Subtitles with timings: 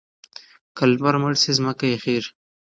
[0.75, 2.31] که لمر مړ شي ځمکه یخیږي.